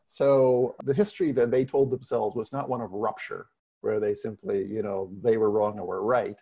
So 0.07 0.75
the 0.85 0.93
history 0.93 1.31
that 1.33 1.51
they 1.51 1.65
told 1.65 1.91
themselves 1.91 2.35
was 2.35 2.51
not 2.51 2.69
one 2.69 2.81
of 2.81 2.91
rupture, 2.91 3.47
where 3.81 3.99
they 3.99 4.15
simply, 4.15 4.65
you 4.65 4.81
know, 4.81 5.11
they 5.21 5.37
were 5.37 5.51
wrong 5.51 5.77
and 5.77 5.85
we're 5.85 6.01
right. 6.01 6.37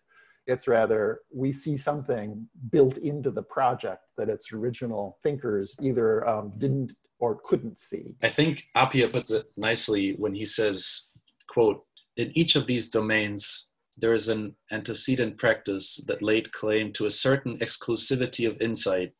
It's 0.46 0.68
rather, 0.68 1.22
we 1.34 1.52
see 1.52 1.76
something 1.76 2.48
built 2.72 2.98
into 3.00 3.32
the 3.32 3.44
project 3.44 4.04
that 4.18 4.30
its 4.30 4.54
original 4.54 5.18
thinkers 5.22 5.76
either 5.82 6.26
um, 6.28 6.54
didn't 6.58 6.94
or 7.20 7.40
couldn't 7.44 7.80
see. 7.80 8.16
I 8.24 8.30
think 8.30 8.64
Appiah 8.76 9.12
puts 9.12 9.32
it 9.32 9.48
nicely 9.58 10.14
when 10.18 10.34
he 10.34 10.46
says, 10.46 11.10
quote, 11.50 11.84
in 12.16 12.32
each 12.36 12.56
of 12.56 12.68
these 12.68 12.90
domains, 12.90 13.72
there 13.98 14.14
is 14.14 14.28
an 14.28 14.56
antecedent 14.72 15.38
practice 15.38 16.04
that 16.08 16.22
laid 16.22 16.52
claim 16.52 16.94
to 16.94 17.06
a 17.06 17.12
certain 17.12 17.58
exclusivity 17.60 18.48
of 18.48 18.62
insight, 18.62 19.14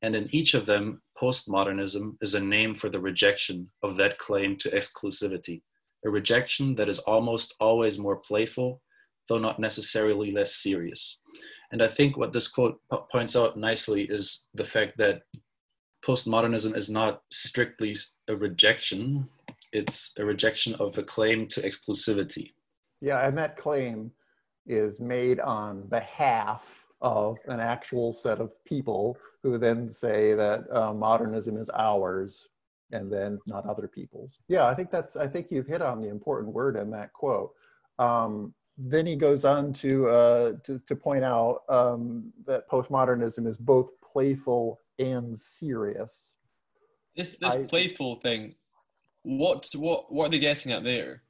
and 0.00 0.16
in 0.16 0.28
each 0.34 0.54
of 0.54 0.66
them, 0.66 1.02
postmodernism 1.20 2.16
is 2.20 2.34
a 2.34 2.40
name 2.40 2.74
for 2.74 2.88
the 2.88 2.98
rejection 2.98 3.70
of 3.82 3.96
that 3.96 4.18
claim 4.18 4.56
to 4.56 4.70
exclusivity, 4.70 5.62
a 6.04 6.10
rejection 6.10 6.74
that 6.74 6.88
is 6.88 6.98
almost 7.00 7.54
always 7.60 7.98
more 7.98 8.16
playful, 8.16 8.80
though 9.28 9.38
not 9.38 9.60
necessarily 9.60 10.32
less 10.32 10.56
serious. 10.56 11.20
And 11.70 11.82
I 11.82 11.88
think 11.88 12.16
what 12.16 12.32
this 12.32 12.48
quote 12.48 12.80
points 13.10 13.36
out 13.36 13.56
nicely 13.56 14.04
is 14.04 14.46
the 14.54 14.64
fact 14.64 14.96
that 14.98 15.22
postmodernism 16.04 16.76
is 16.76 16.90
not 16.90 17.22
strictly 17.30 17.96
a 18.28 18.34
rejection, 18.34 19.28
it's 19.72 20.12
a 20.18 20.24
rejection 20.24 20.74
of 20.76 20.98
a 20.98 21.02
claim 21.02 21.46
to 21.48 21.62
exclusivity. 21.62 22.52
Yeah, 23.00 23.26
and 23.26 23.36
that 23.38 23.56
claim 23.56 24.10
is 24.66 25.00
made 25.00 25.40
on 25.40 25.82
behalf 25.88 26.82
of 27.00 27.36
an 27.46 27.60
actual 27.60 28.12
set 28.12 28.40
of 28.40 28.52
people 28.64 29.16
who 29.42 29.58
then 29.58 29.90
say 29.90 30.34
that 30.34 30.64
uh, 30.72 30.94
modernism 30.94 31.56
is 31.56 31.68
ours 31.76 32.48
and 32.92 33.12
then 33.12 33.38
not 33.46 33.66
other 33.66 33.88
people's. 33.88 34.38
Yeah, 34.48 34.66
I 34.66 34.74
think 34.74 34.90
that's, 34.90 35.16
I 35.16 35.26
think 35.26 35.48
you've 35.50 35.66
hit 35.66 35.82
on 35.82 36.00
the 36.00 36.08
important 36.08 36.52
word 36.52 36.76
in 36.76 36.90
that 36.90 37.12
quote. 37.12 37.52
Um, 37.98 38.54
then 38.78 39.06
he 39.06 39.16
goes 39.16 39.44
on 39.44 39.72
to, 39.74 40.08
uh, 40.08 40.52
to, 40.64 40.80
to, 40.86 40.96
point 40.96 41.24
out 41.24 41.62
um, 41.68 42.32
that 42.46 42.68
postmodernism 42.70 43.46
is 43.46 43.56
both 43.56 43.90
playful 44.00 44.78
and 44.98 45.36
serious. 45.38 46.32
This, 47.16 47.36
this 47.36 47.54
I, 47.54 47.64
playful 47.64 48.16
thing, 48.16 48.54
what, 49.22 49.68
what, 49.74 50.12
what 50.12 50.28
are 50.28 50.30
they 50.30 50.38
getting 50.38 50.72
at 50.72 50.84
there? 50.84 51.22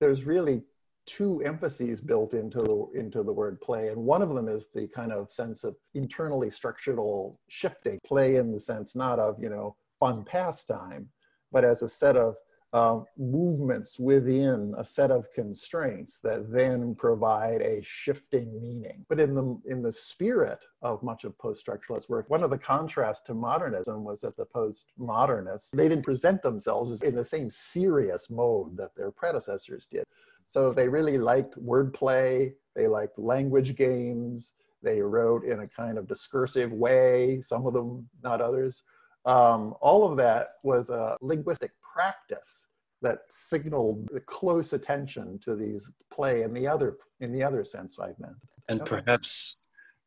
There's 0.00 0.24
really 0.24 0.62
two 1.10 1.42
emphases 1.42 2.00
built 2.00 2.34
into 2.34 2.62
the 2.62 2.98
into 2.98 3.24
the 3.24 3.32
word 3.32 3.60
play 3.60 3.88
and 3.88 3.96
one 3.96 4.22
of 4.22 4.32
them 4.32 4.48
is 4.48 4.66
the 4.74 4.86
kind 4.88 5.10
of 5.10 5.30
sense 5.30 5.64
of 5.64 5.74
internally 5.94 6.50
structural 6.50 7.40
shifting 7.48 7.98
play 8.06 8.36
in 8.36 8.52
the 8.52 8.60
sense 8.60 8.94
not 8.94 9.18
of 9.18 9.34
you 9.42 9.48
know 9.48 9.74
fun 9.98 10.24
pastime 10.24 11.08
but 11.50 11.64
as 11.64 11.82
a 11.82 11.88
set 11.88 12.16
of 12.16 12.36
uh, 12.72 13.00
movements 13.18 13.98
within 13.98 14.72
a 14.78 14.84
set 14.84 15.10
of 15.10 15.26
constraints 15.32 16.20
that 16.22 16.52
then 16.52 16.94
provide 16.94 17.60
a 17.62 17.80
shifting 17.82 18.60
meaning. 18.62 19.04
But 19.08 19.18
in 19.18 19.34
the 19.34 19.60
in 19.66 19.82
the 19.82 19.92
spirit 19.92 20.60
of 20.82 21.02
much 21.02 21.24
of 21.24 21.36
post-structuralist 21.38 22.08
work, 22.08 22.30
one 22.30 22.44
of 22.44 22.50
the 22.50 22.58
contrasts 22.58 23.22
to 23.22 23.34
modernism 23.34 24.04
was 24.04 24.20
that 24.20 24.36
the 24.36 24.46
postmodernists 24.46 25.70
they 25.72 25.88
didn't 25.88 26.04
present 26.04 26.42
themselves 26.42 27.02
in 27.02 27.16
the 27.16 27.24
same 27.24 27.50
serious 27.50 28.30
mode 28.30 28.76
that 28.76 28.94
their 28.94 29.10
predecessors 29.10 29.88
did. 29.90 30.04
So 30.50 30.72
they 30.72 30.88
really 30.88 31.16
liked 31.16 31.54
wordplay, 31.64 32.52
they 32.74 32.88
liked 32.88 33.18
language 33.20 33.76
games, 33.76 34.54
they 34.82 35.00
wrote 35.00 35.44
in 35.44 35.60
a 35.60 35.68
kind 35.68 35.96
of 35.96 36.08
discursive 36.08 36.72
way, 36.72 37.40
some 37.40 37.66
of 37.66 37.72
them, 37.72 38.08
not 38.24 38.40
others. 38.40 38.82
Um, 39.26 39.74
all 39.80 40.10
of 40.10 40.16
that 40.16 40.54
was 40.64 40.90
a 40.90 41.16
linguistic 41.20 41.70
practice 41.94 42.66
that 43.00 43.20
signaled 43.28 44.08
the 44.12 44.20
close 44.20 44.72
attention 44.72 45.38
to 45.44 45.54
these 45.54 45.88
play 46.12 46.42
in 46.42 46.52
the 46.52 46.66
other 46.66 46.96
in 47.20 47.32
the 47.32 47.44
other 47.44 47.64
sense 47.64 48.00
I've 48.00 48.18
meant. 48.18 48.34
And 48.68 48.80
okay. 48.80 49.02
perhaps 49.02 49.62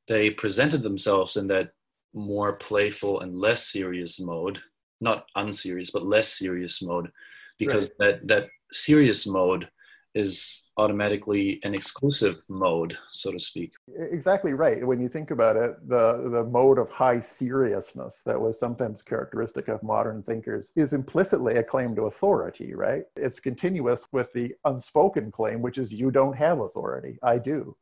they 0.10 0.30
presented 0.30 0.84
themselves 0.84 1.38
in 1.38 1.48
that 1.48 1.72
more 2.14 2.54
playful 2.54 3.22
and 3.22 3.34
less 3.34 3.66
serious 3.72 4.20
mode, 4.20 4.60
not 5.00 5.26
unserious, 5.36 5.90
but 5.90 6.06
less 6.06 6.28
serious 6.28 6.82
mode, 6.82 7.10
because 7.58 7.90
right. 8.00 8.20
that 8.20 8.28
that 8.28 8.50
serious 8.74 9.26
mode 9.26 9.70
is 10.15 10.63
automatically 10.77 11.60
an 11.63 11.74
exclusive 11.74 12.38
mode, 12.50 12.98
so 13.12 13.32
to 13.32 13.39
speak. 13.39 13.74
Exactly 14.12 14.53
right. 14.53 14.86
When 14.86 15.00
you 15.00 15.08
think 15.08 15.32
about 15.32 15.55
it, 15.55 15.88
the, 15.88 16.29
the 16.32 16.43
mode 16.43 16.79
of 16.79 16.89
high 16.89 17.20
seriousness 17.20 18.24
that 18.25 18.39
was 18.39 18.60
sometimes 18.60 19.01
characteristic 19.01 19.67
of 19.67 19.84
modern 19.84 20.24
thinkers 20.24 20.72
is 20.75 20.93
implicitly 20.93 21.58
a 21.58 21.63
claim 21.63 21.96
to 21.96 22.03
authority, 22.03 22.74
right? 22.74 23.03
It's 23.15 23.39
continuous 23.39 24.08
with 24.12 24.34
the 24.34 24.53
unspoken 24.65 25.32
claim, 25.32 25.62
which 25.62 25.77
is 25.77 25.91
you 25.91 26.10
don't 26.10 26.36
have 26.36 26.60
authority, 26.60 27.20
I 27.22 27.38
do. 27.38 27.75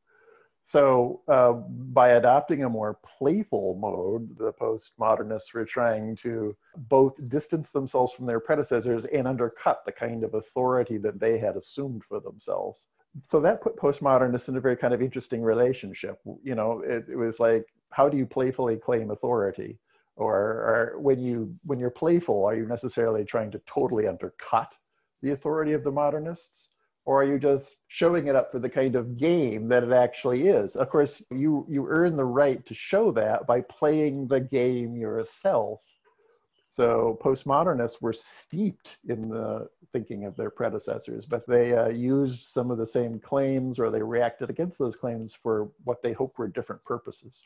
So, 0.64 1.22
uh, 1.28 1.54
by 1.54 2.10
adopting 2.10 2.64
a 2.64 2.70
more 2.70 3.00
playful 3.18 3.76
mode, 3.76 4.38
the 4.38 4.54
postmodernists 4.54 5.54
were 5.54 5.66
trying 5.66 6.16
to 6.18 6.56
both 6.78 7.14
distance 7.28 7.72
themselves 7.72 8.14
from 8.14 8.28
their 8.28 8.40
predecessors 8.40 9.04
and 9.12 9.28
undercut 9.28 9.84
the 9.86 9.92
kind 9.92 10.24
of 10.24 10.36
authority 10.36 10.98
that 11.00 11.20
they 11.20 11.40
had 11.40 11.58
assumed 11.58 12.04
for 12.08 12.20
themselves. 12.20 12.86
So, 13.24 13.42
that 13.42 13.62
put 13.62 13.76
postmodernists 13.76 14.50
in 14.50 14.56
a 14.56 14.62
very 14.62 14.78
kind 14.78 14.94
of 14.94 15.02
interesting 15.02 15.42
relationship. 15.42 16.20
You 16.44 16.56
know, 16.56 16.82
it, 16.86 17.06
it 17.10 17.18
was 17.18 17.40
like, 17.40 17.66
how 17.90 18.08
do 18.08 18.18
you 18.18 18.26
playfully 18.26 18.78
claim 18.78 19.12
authority? 19.12 19.80
Or, 20.16 20.36
or 20.36 21.00
when, 21.00 21.20
you, 21.20 21.56
when 21.64 21.80
you're 21.80 21.90
playful, 21.90 22.46
are 22.46 22.56
you 22.56 22.68
necessarily 22.68 23.26
trying 23.26 23.50
to 23.52 23.62
totally 23.66 24.08
undercut 24.08 24.72
the 25.22 25.32
authority 25.32 25.74
of 25.74 25.84
the 25.84 25.92
modernists? 25.92 26.70
Or 27.06 27.22
are 27.22 27.26
you 27.26 27.40
just 27.40 27.78
showing 27.88 28.28
it 28.28 28.36
up 28.36 28.52
for 28.52 28.60
the 28.60 28.70
kind 28.70 28.96
of 28.96 29.18
game 29.18 29.68
that 29.70 29.84
it 29.84 29.92
actually 29.92 30.48
is? 30.48 30.76
Of 30.76 30.90
course 30.90 31.24
you 31.32 31.66
you 31.70 31.88
earn 31.88 32.16
the 32.16 32.26
right 32.26 32.66
to 32.66 32.74
show 32.74 33.12
that 33.12 33.48
by 33.48 33.62
playing 33.62 34.28
the 34.28 34.42
game 34.42 34.96
yourself. 34.96 35.80
So 36.70 37.20
postmodernists 37.22 38.02
were 38.02 38.14
steeped 38.14 38.98
in 39.10 39.30
the 39.30 39.68
thinking 39.92 40.24
of 40.24 40.38
their 40.38 40.50
predecessors 40.50 41.26
but 41.26 41.46
they 41.46 41.74
uh, 41.76 41.90
used 41.90 42.44
some 42.44 42.72
of 42.72 42.78
the 42.78 42.88
same 42.88 43.20
claims 43.20 43.78
or 43.78 43.90
they 43.90 44.02
reacted 44.02 44.50
against 44.50 44.80
those 44.80 44.96
claims 44.96 45.34
for 45.34 45.70
what 45.84 46.02
they 46.02 46.14
hoped 46.14 46.40
were 46.40 46.48
different 46.48 46.84
purposes. 46.86 47.42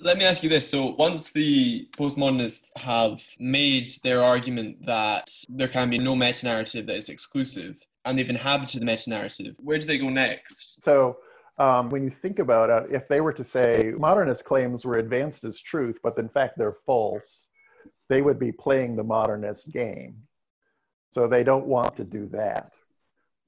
Let 0.00 0.18
me 0.18 0.24
ask 0.24 0.42
you 0.42 0.48
this. 0.48 0.68
So, 0.68 0.94
once 0.98 1.32
the 1.32 1.88
postmodernists 1.98 2.70
have 2.76 3.22
made 3.40 3.88
their 4.04 4.22
argument 4.22 4.84
that 4.86 5.28
there 5.48 5.66
can 5.66 5.90
be 5.90 5.98
no 5.98 6.14
meta 6.14 6.46
narrative 6.46 6.86
that 6.86 6.96
is 6.96 7.08
exclusive, 7.08 7.76
and 8.08 8.18
they've 8.18 8.30
inhabited 8.30 8.80
the 8.80 8.86
meta 8.86 9.10
narrative. 9.10 9.56
Where 9.60 9.78
do 9.78 9.86
they 9.86 9.98
go 9.98 10.08
next? 10.08 10.82
So, 10.82 11.18
um, 11.58 11.90
when 11.90 12.04
you 12.04 12.10
think 12.10 12.38
about 12.38 12.70
it, 12.70 12.94
if 12.94 13.08
they 13.08 13.20
were 13.20 13.32
to 13.32 13.44
say 13.44 13.92
modernist 13.98 14.44
claims 14.44 14.84
were 14.84 14.98
advanced 14.98 15.44
as 15.44 15.60
truth, 15.60 15.98
but 16.02 16.16
in 16.16 16.28
fact 16.28 16.56
they're 16.56 16.76
false, 16.86 17.48
they 18.08 18.22
would 18.22 18.38
be 18.38 18.52
playing 18.52 18.94
the 18.94 19.02
modernist 19.02 19.68
game. 19.72 20.22
So 21.10 21.26
they 21.26 21.42
don't 21.42 21.66
want 21.66 21.96
to 21.96 22.04
do 22.04 22.28
that. 22.28 22.72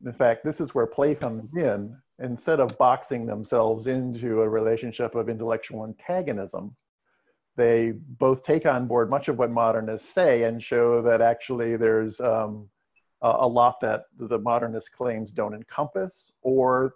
In 0.04 0.12
fact, 0.12 0.44
this 0.44 0.60
is 0.60 0.74
where 0.74 0.86
play 0.86 1.14
comes 1.14 1.56
in. 1.56 1.96
Instead 2.18 2.58
of 2.58 2.76
boxing 2.76 3.26
themselves 3.26 3.86
into 3.86 4.42
a 4.42 4.48
relationship 4.48 5.14
of 5.14 5.28
intellectual 5.28 5.84
antagonism, 5.84 6.76
they 7.56 7.92
both 7.92 8.42
take 8.42 8.66
on 8.66 8.86
board 8.86 9.08
much 9.08 9.28
of 9.28 9.38
what 9.38 9.50
modernists 9.50 10.12
say 10.12 10.42
and 10.42 10.62
show 10.62 11.00
that 11.02 11.22
actually 11.22 11.76
there's 11.76 12.18
um, 12.20 12.68
uh, 13.22 13.36
a 13.40 13.48
lot 13.48 13.80
that 13.80 14.04
the 14.18 14.38
modernist 14.38 14.92
claims 14.92 15.30
don't 15.30 15.54
encompass, 15.54 16.32
or 16.42 16.94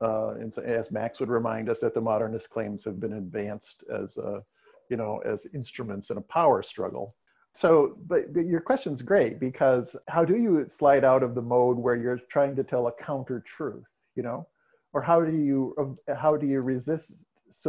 uh, 0.00 0.34
as 0.64 0.90
Max 0.90 1.20
would 1.20 1.28
remind 1.28 1.68
us, 1.68 1.78
that 1.80 1.94
the 1.94 2.00
modernist 2.00 2.50
claims 2.50 2.84
have 2.84 2.98
been 2.98 3.14
advanced 3.14 3.84
as, 3.92 4.18
uh, 4.18 4.40
you 4.88 4.96
know, 4.96 5.18
as 5.24 5.46
instruments 5.54 6.10
in 6.10 6.16
a 6.16 6.22
power 6.22 6.62
struggle. 6.62 7.14
So, 7.52 7.96
but, 8.06 8.32
but 8.32 8.46
your 8.46 8.60
question's 8.60 9.02
great 9.02 9.38
because 9.38 9.94
how 10.08 10.24
do 10.24 10.36
you 10.36 10.66
slide 10.68 11.04
out 11.04 11.22
of 11.22 11.34
the 11.34 11.42
mode 11.42 11.76
where 11.76 11.96
you're 11.96 12.18
trying 12.18 12.56
to 12.56 12.64
tell 12.64 12.86
a 12.86 12.92
counter 12.92 13.40
truth, 13.40 13.90
you 14.16 14.22
know, 14.22 14.48
or 14.92 15.02
how 15.02 15.20
do 15.22 15.36
you 15.36 15.98
how 16.16 16.36
do 16.36 16.46
you 16.46 16.60
resist 16.62 17.26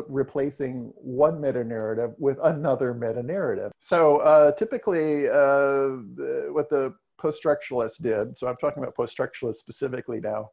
replacing 0.08 0.94
one 0.96 1.40
meta 1.42 1.64
narrative 1.64 2.12
with 2.18 2.40
another 2.44 2.94
meta 2.94 3.22
narrative. 3.22 3.72
So 3.80 4.18
uh, 4.18 4.54
typically, 4.54 5.28
uh, 5.28 6.00
what 6.52 6.70
the 6.70 6.96
post-structuralists 7.24 8.02
did, 8.02 8.38
so 8.38 8.48
I'm 8.48 8.58
talking 8.58 8.84
about 8.84 8.96
post-structuralists 8.96 9.56
specifically 9.56 10.20
now, 10.20 10.52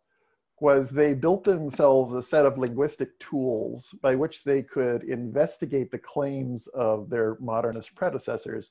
was 0.60 0.88
they 0.88 1.14
built 1.14 1.42
themselves 1.42 2.14
a 2.14 2.22
set 2.22 2.46
of 2.46 2.58
linguistic 2.58 3.18
tools 3.18 3.92
by 4.02 4.14
which 4.14 4.44
they 4.44 4.62
could 4.62 5.02
investigate 5.02 5.90
the 5.90 5.98
claims 5.98 6.68
of 6.68 7.10
their 7.10 7.36
modernist 7.40 7.94
predecessors, 7.96 8.70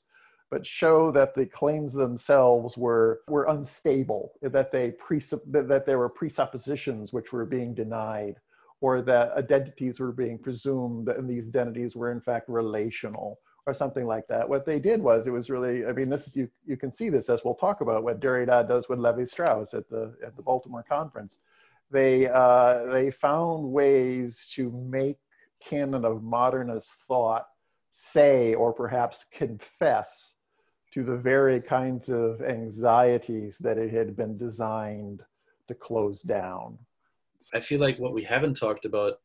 but 0.50 0.66
show 0.66 1.10
that 1.12 1.34
the 1.34 1.44
claims 1.44 1.92
themselves 1.92 2.76
were, 2.76 3.20
were 3.28 3.44
unstable, 3.50 4.32
that, 4.40 4.72
they 4.72 4.92
presupp- 4.92 5.68
that 5.68 5.84
there 5.84 5.98
were 5.98 6.08
presuppositions 6.08 7.12
which 7.12 7.32
were 7.32 7.44
being 7.44 7.74
denied, 7.74 8.36
or 8.80 9.02
that 9.02 9.32
identities 9.32 10.00
were 10.00 10.12
being 10.12 10.38
presumed, 10.38 11.08
and 11.10 11.28
these 11.28 11.48
identities 11.48 11.94
were 11.94 12.10
in 12.10 12.20
fact 12.20 12.48
relational 12.48 13.38
or 13.66 13.74
something 13.74 14.06
like 14.06 14.26
that. 14.28 14.48
What 14.48 14.64
they 14.64 14.78
did 14.78 15.02
was 15.02 15.26
it 15.26 15.30
was 15.30 15.50
really, 15.50 15.86
I 15.86 15.92
mean, 15.92 16.10
this 16.10 16.26
is 16.26 16.36
you 16.36 16.48
you 16.66 16.76
can 16.76 16.92
see 16.92 17.08
this 17.08 17.28
as 17.28 17.40
we'll 17.44 17.54
talk 17.54 17.80
about 17.80 18.02
what 18.02 18.20
Derrida 18.20 18.66
does 18.68 18.88
with 18.88 18.98
Levi 18.98 19.24
Strauss 19.24 19.74
at 19.74 19.88
the 19.88 20.14
at 20.24 20.36
the 20.36 20.42
Baltimore 20.42 20.84
conference. 20.88 21.38
They 21.90 22.28
uh, 22.28 22.86
they 22.86 23.10
found 23.10 23.64
ways 23.64 24.46
to 24.54 24.70
make 24.70 25.18
canon 25.60 26.04
of 26.04 26.22
modernist 26.22 26.92
thought 27.06 27.46
say 27.90 28.54
or 28.54 28.72
perhaps 28.72 29.26
confess 29.32 30.34
to 30.94 31.04
the 31.04 31.16
very 31.16 31.60
kinds 31.60 32.08
of 32.08 32.42
anxieties 32.42 33.56
that 33.60 33.78
it 33.78 33.92
had 33.92 34.16
been 34.16 34.36
designed 34.36 35.22
to 35.68 35.74
close 35.74 36.20
down. 36.22 36.78
I 37.54 37.60
feel 37.60 37.80
like 37.80 37.98
what 37.98 38.12
we 38.12 38.22
haven't 38.22 38.54
talked 38.54 38.84
about 38.84 39.20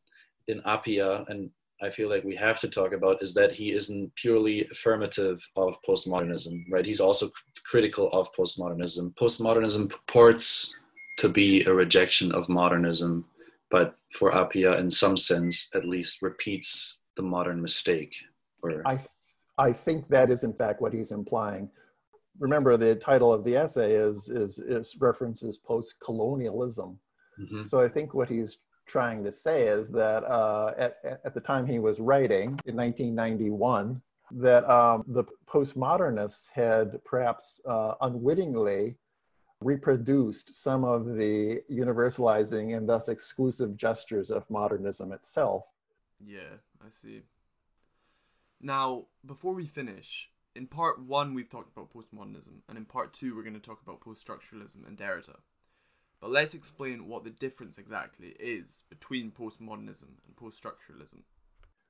in 0.48 0.60
Appiah, 0.62 1.28
and 1.28 1.50
I 1.82 1.90
feel 1.90 2.08
like 2.08 2.24
we 2.24 2.36
have 2.36 2.58
to 2.60 2.68
talk 2.68 2.92
about, 2.92 3.22
is 3.22 3.34
that 3.34 3.52
he 3.52 3.72
isn't 3.72 4.14
purely 4.14 4.66
affirmative 4.70 5.46
of 5.56 5.76
postmodernism, 5.86 6.64
right? 6.70 6.86
He's 6.86 7.00
also 7.00 7.28
critical 7.64 8.10
of 8.12 8.32
postmodernism. 8.32 9.14
Postmodernism 9.16 9.90
purports 9.90 10.74
to 11.18 11.28
be 11.28 11.64
a 11.64 11.72
rejection 11.72 12.32
of 12.32 12.48
modernism, 12.48 13.24
but 13.70 13.96
for 14.18 14.32
Appiah, 14.32 14.78
in 14.78 14.90
some 14.90 15.16
sense, 15.16 15.68
at 15.74 15.84
least, 15.84 16.22
repeats 16.22 16.98
the 17.16 17.22
modern 17.22 17.60
mistake. 17.60 18.14
Or 18.62 18.82
I, 18.86 18.98
I 19.58 19.72
think 19.72 20.08
that 20.08 20.30
is 20.30 20.44
in 20.44 20.54
fact 20.54 20.80
what 20.80 20.92
he's 20.92 21.12
implying. 21.12 21.68
Remember, 22.38 22.76
the 22.76 22.96
title 22.96 23.32
of 23.32 23.44
the 23.44 23.56
essay 23.56 23.92
is 23.92 24.28
is, 24.30 24.58
is 24.58 24.96
references 25.00 25.58
post-colonialism. 25.58 26.98
Mm-hmm. 27.40 27.64
So 27.66 27.80
I 27.80 27.88
think 27.88 28.14
what 28.14 28.28
he's 28.28 28.58
trying 28.86 29.24
to 29.24 29.32
say 29.32 29.64
is 29.66 29.88
that 29.90 30.24
uh, 30.24 30.72
at, 30.78 31.20
at 31.24 31.34
the 31.34 31.40
time 31.40 31.66
he 31.66 31.78
was 31.78 32.00
writing 32.00 32.58
in 32.66 32.76
1991, 32.76 34.00
that 34.32 34.68
um, 34.68 35.04
the 35.08 35.24
postmodernists 35.48 36.46
had 36.52 37.02
perhaps 37.04 37.60
uh, 37.68 37.94
unwittingly 38.00 38.96
reproduced 39.60 40.62
some 40.62 40.84
of 40.84 41.06
the 41.16 41.62
universalizing 41.70 42.76
and 42.76 42.88
thus 42.88 43.08
exclusive 43.08 43.76
gestures 43.76 44.30
of 44.30 44.48
modernism 44.50 45.12
itself. 45.12 45.64
Yeah, 46.24 46.58
I 46.84 46.90
see. 46.90 47.22
Now, 48.60 49.06
before 49.24 49.54
we 49.54 49.66
finish, 49.66 50.28
in 50.54 50.66
part 50.66 51.00
one 51.00 51.34
we've 51.34 51.48
talked 51.48 51.70
about 51.76 51.92
postmodernism, 51.92 52.60
and 52.68 52.78
in 52.78 52.84
part 52.84 53.12
two 53.12 53.34
we're 53.34 53.42
going 53.42 53.54
to 53.54 53.60
talk 53.60 53.80
about 53.82 54.00
post-structuralism 54.00 54.86
and 54.86 54.96
Derrida. 54.96 55.36
But 56.20 56.30
let's 56.30 56.54
explain 56.54 57.08
what 57.08 57.24
the 57.24 57.30
difference 57.30 57.78
exactly 57.78 58.34
is 58.40 58.84
between 58.88 59.30
postmodernism 59.30 60.08
and 60.26 60.36
post-structuralism. 60.36 61.20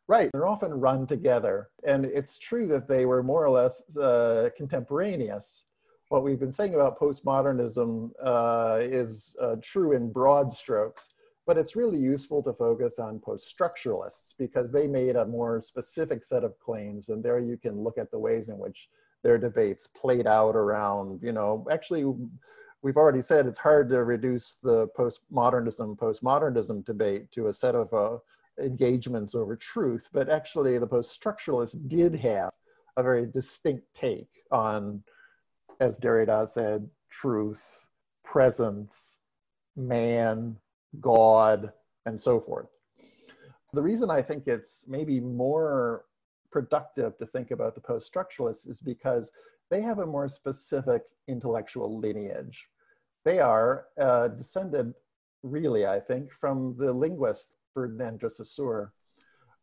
Right, 0.09 0.30
they're 0.33 0.47
often 0.47 0.73
run 0.73 1.06
together, 1.06 1.71
and 1.85 2.04
it's 2.04 2.38
true 2.38 2.66
that 2.68 2.88
they 2.88 3.06
were 3.06 3.23
more 3.23 3.45
or 3.45 3.50
less 3.50 3.83
uh, 3.97 4.50
contemporaneous 4.56 5.64
what 6.09 6.23
we've 6.23 6.38
been 6.38 6.52
saying 6.52 6.75
about 6.75 6.99
postmodernism 6.99 8.11
uh, 8.23 8.78
is 8.80 9.37
uh, 9.40 9.56
true 9.61 9.92
in 9.92 10.12
broad 10.12 10.52
strokes, 10.52 11.11
but 11.47 11.59
it's 11.59 11.76
really 11.76 11.99
useful 11.99 12.42
to 12.42 12.52
focus 12.52 12.99
on 12.99 13.18
post-structuralists 13.18 14.35
because 14.38 14.71
they 14.71 14.87
made 14.87 15.16
a 15.16 15.26
more 15.26 15.61
specific 15.61 16.23
set 16.23 16.45
of 16.45 16.59
claims, 16.61 17.09
and 17.09 17.25
there 17.25 17.40
you 17.40 17.56
can 17.56 17.83
look 17.83 17.99
at 17.99 18.11
the 18.11 18.18
ways 18.18 18.49
in 18.49 18.59
which 18.59 18.88
their 19.23 19.38
debates 19.38 19.88
played 19.88 20.26
out 20.26 20.54
around, 20.54 21.21
you 21.23 21.33
know, 21.33 21.66
actually, 21.71 22.04
we've 22.83 22.97
already 22.97 23.23
said 23.23 23.47
it's 23.47 23.59
hard 23.59 23.88
to 23.90 24.04
reduce 24.04 24.59
the 24.62 24.88
postmodernism, 24.99 25.97
postmodernism 25.97 26.85
debate 26.85 27.30
to 27.33 27.49
a 27.49 27.54
set 27.54 27.75
of 27.75 27.92
uh, 27.92 28.18
engagements 28.62 29.35
over 29.35 29.56
truth, 29.56 30.09
but 30.12 30.28
actually 30.28 30.78
the 30.78 30.87
post-structuralists 30.87 31.76
did 31.88 32.14
have 32.14 32.50
a 32.97 33.02
very 33.02 33.26
distinct 33.26 33.85
take 33.95 34.28
on 34.50 35.02
as 35.80 35.99
Derrida 35.99 36.49
said, 36.49 36.88
truth, 37.11 37.87
presence, 38.25 39.18
man, 39.76 40.56
God, 41.00 41.73
and 42.06 42.18
so 42.18 42.40
forth. 42.40 42.68
The 43.73 43.83
reason 43.83 44.11
I 44.11 44.23
think 44.23 44.47
it's 44.47 44.87
maybe 44.88 45.21
more 45.21 46.06
productive 46.50 47.18
to 47.18 47.26
think 47.26 47.50
about 47.50 47.75
the 47.75 47.80
post 47.80 48.12
structuralists 48.12 48.68
is 48.68 48.80
because 48.80 49.30
they 49.70 49.82
have 49.82 49.99
a 49.99 50.06
more 50.06 50.28
specific 50.28 51.02
intellectual 51.28 51.99
lineage. 51.99 52.68
They 53.25 53.40
are 53.40 53.87
uh, 54.00 54.28
descended, 54.28 54.94
really, 55.42 55.87
I 55.87 56.00
think, 56.00 56.32
from 56.32 56.76
the 56.78 56.92
linguist 56.92 57.50
Ferdinand 57.75 58.20
de 58.20 58.30
Saussure, 58.30 58.92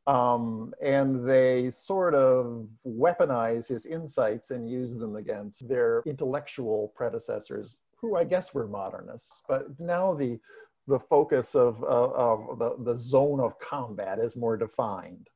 um, 0.05 0.73
and 0.81 1.27
they 1.27 1.71
sort 1.71 2.13
of 2.13 2.67
weaponize 2.85 3.67
his 3.69 3.85
insights 3.85 4.51
and 4.51 4.69
use 4.69 4.97
them 4.97 5.15
against 5.15 5.67
their 5.67 6.03
intellectual 6.05 6.91
predecessors, 6.95 7.77
who 7.95 8.17
I 8.17 8.25
guess 8.25 8.53
were 8.53 8.67
modernists. 8.67 9.41
But 9.47 9.79
now 9.79 10.13
the 10.13 10.39
the 10.87 10.99
focus 10.99 11.55
of, 11.55 11.81
of 11.85 12.59
the, 12.59 12.75
the 12.83 12.95
zone 12.95 13.39
of 13.39 13.57
combat 13.59 14.19
is 14.19 14.35
more 14.35 14.57
defined. 14.57 15.29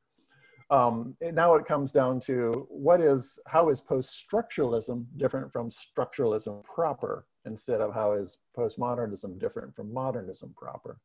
Um, 0.70 1.16
now 1.22 1.54
it 1.54 1.64
comes 1.64 1.92
down 1.92 2.20
to 2.20 2.66
what 2.68 3.00
is 3.00 3.38
how 3.46 3.70
is 3.70 3.80
post-structuralism 3.80 5.06
different 5.16 5.50
from 5.50 5.70
structuralism 5.70 6.62
proper 6.64 7.26
instead 7.46 7.80
of 7.80 7.94
how 7.94 8.12
is 8.12 8.38
postmodernism 8.56 9.38
different 9.38 9.74
from 9.74 9.92
modernism 9.94 10.54
proper 10.54 11.00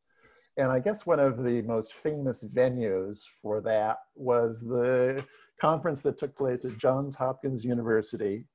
and 0.56 0.70
I 0.70 0.78
guess 0.78 1.04
one 1.04 1.18
of 1.18 1.42
the 1.42 1.62
most 1.62 1.94
famous 1.94 2.44
venues 2.44 3.24
for 3.42 3.60
that 3.62 3.98
was 4.14 4.60
the 4.60 5.24
conference 5.60 6.00
that 6.02 6.18
took 6.18 6.36
place 6.36 6.64
at 6.64 6.78
Johns 6.78 7.16
Hopkins 7.16 7.64
University 7.64 8.46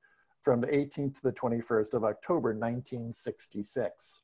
from 0.42 0.62
the 0.62 0.68
18th 0.68 1.16
to 1.16 1.22
the 1.24 1.34
21st 1.34 1.94
of 1.94 2.06
October 2.06 2.50
1966. 2.50 4.22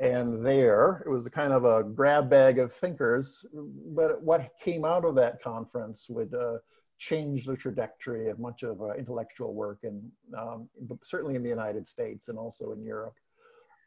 And 0.00 0.44
there, 0.46 1.02
it 1.04 1.08
was 1.08 1.26
a 1.26 1.30
kind 1.30 1.52
of 1.52 1.64
a 1.64 1.82
grab 1.82 2.30
bag 2.30 2.58
of 2.58 2.72
thinkers, 2.72 3.44
but 3.52 4.22
what 4.22 4.52
came 4.62 4.84
out 4.84 5.04
of 5.04 5.16
that 5.16 5.42
conference 5.42 6.08
would 6.08 6.32
uh, 6.34 6.58
change 6.98 7.46
the 7.46 7.56
trajectory 7.56 8.28
of 8.28 8.38
much 8.38 8.62
of 8.62 8.80
uh, 8.80 8.92
intellectual 8.94 9.54
work, 9.54 9.80
and 9.82 10.08
um, 10.36 10.68
certainly 11.02 11.34
in 11.34 11.42
the 11.42 11.48
United 11.48 11.86
States 11.86 12.28
and 12.28 12.38
also 12.38 12.70
in 12.72 12.84
Europe 12.84 13.14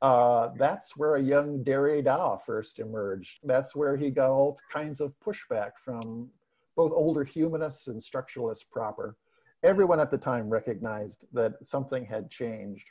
uh, 0.02 0.50
that's 0.58 0.98
where 0.98 1.16
a 1.16 1.22
young 1.22 1.64
Derrida 1.64 2.44
first 2.44 2.80
emerged. 2.80 3.40
That's 3.44 3.76
where 3.76 3.96
he 3.96 4.10
got 4.10 4.32
all 4.32 4.58
kinds 4.72 5.00
of 5.00 5.14
pushback 5.24 5.72
from 5.84 6.30
both 6.76 6.92
older 6.92 7.24
humanists 7.24 7.88
and 7.88 8.02
structuralists 8.02 8.68
proper. 8.70 9.16
Everyone 9.64 10.00
at 10.00 10.10
the 10.10 10.18
time 10.18 10.50
recognized 10.50 11.26
that 11.34 11.54
something 11.64 12.04
had 12.04 12.32
changed. 12.32 12.90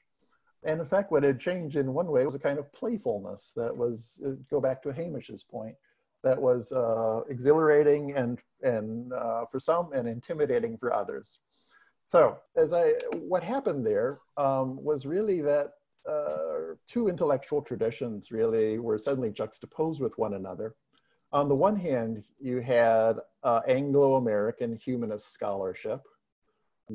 And 0.62 0.81
in 0.81 0.87
fact, 0.87 1.11
what 1.11 1.23
had 1.23 1.40
changed 1.40 1.77
in 1.77 1.94
one 1.94 2.09
way 2.09 2.27
was 2.27 2.35
a 2.35 2.38
kind 2.38 2.59
of 2.59 2.73
playfulness 2.73 3.53
that 3.57 3.75
was, 3.75 4.20
uh, 4.27 4.33
go 4.51 4.61
back 4.61 4.83
to 4.83 4.92
Hamish's 4.92 5.42
point, 5.42 5.75
that 6.23 6.40
was 6.40 6.70
uh, 6.73 7.20
exhilarating 7.31 8.14
and, 8.14 8.38
and 8.62 9.12
uh, 9.12 9.46
for 9.51 9.59
some 9.59 9.92
and 9.94 10.07
intimidating 10.07 10.77
for 10.77 10.92
others. 10.92 11.38
So 12.05 12.37
as 12.57 12.73
I, 12.73 12.92
what 13.14 13.42
happened 13.42 13.87
there 13.87 14.18
um, 14.37 14.83
was 14.85 15.07
really 15.07 15.40
that 15.42 15.73
uh, 16.11 16.75
two 16.88 17.09
intellectual 17.09 17.62
traditions 17.62 18.31
really 18.31 18.79
were 18.79 18.99
suddenly 18.99 19.31
juxtaposed 19.31 20.01
with 20.01 20.16
one 20.18 20.35
another. 20.35 20.75
On 21.33 21.49
the 21.49 21.55
one 21.55 21.77
hand, 21.77 22.25
you 22.40 22.61
had 22.61 23.16
uh, 23.44 23.61
Anglo-American 23.68 24.77
humanist 24.77 25.33
scholarship, 25.33 26.03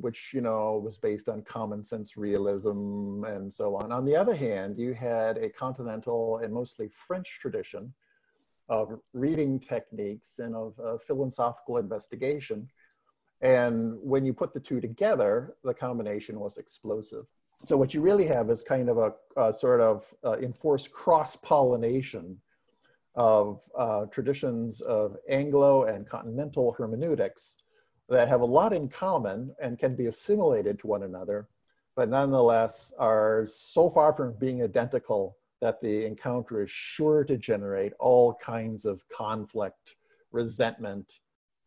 which 0.01 0.31
you 0.33 0.41
know 0.41 0.81
was 0.83 0.97
based 0.97 1.29
on 1.29 1.41
common 1.43 1.83
sense 1.83 2.17
realism 2.17 3.23
and 3.25 3.51
so 3.51 3.75
on. 3.75 3.91
On 3.91 4.05
the 4.05 4.15
other 4.15 4.35
hand, 4.35 4.77
you 4.77 4.93
had 4.93 5.37
a 5.37 5.49
continental 5.49 6.37
and 6.37 6.53
mostly 6.53 6.89
French 7.07 7.39
tradition 7.39 7.93
of 8.69 8.99
reading 9.13 9.59
techniques 9.59 10.39
and 10.39 10.55
of 10.55 10.73
uh, 10.79 10.97
philosophical 10.97 11.77
investigation. 11.77 12.67
And 13.41 13.97
when 14.01 14.25
you 14.25 14.33
put 14.33 14.53
the 14.53 14.59
two 14.59 14.81
together, 14.81 15.55
the 15.63 15.73
combination 15.73 16.39
was 16.39 16.57
explosive. 16.57 17.25
So 17.65 17.77
what 17.77 17.93
you 17.93 18.01
really 18.01 18.25
have 18.25 18.49
is 18.49 18.63
kind 18.63 18.89
of 18.89 18.97
a, 18.97 19.13
a 19.37 19.53
sort 19.53 19.81
of 19.81 20.05
uh, 20.23 20.37
enforced 20.39 20.91
cross-pollination 20.91 22.37
of 23.15 23.61
uh, 23.77 24.05
traditions 24.07 24.81
of 24.81 25.15
Anglo 25.29 25.83
and 25.83 26.07
continental 26.07 26.73
hermeneutics 26.73 27.57
that 28.09 28.27
have 28.27 28.41
a 28.41 28.45
lot 28.45 28.73
in 28.73 28.87
common 28.87 29.55
and 29.61 29.79
can 29.79 29.95
be 29.95 30.05
assimilated 30.05 30.79
to 30.79 30.87
one 30.87 31.03
another, 31.03 31.47
but 31.95 32.09
nonetheless 32.09 32.93
are 32.99 33.45
so 33.47 33.89
far 33.89 34.13
from 34.13 34.33
being 34.33 34.61
identical 34.61 35.37
that 35.61 35.81
the 35.81 36.05
encounter 36.05 36.63
is 36.63 36.69
sure 36.69 37.23
to 37.23 37.37
generate 37.37 37.93
all 37.99 38.35
kinds 38.35 38.85
of 38.85 39.01
conflict, 39.09 39.95
resentment, 40.31 41.19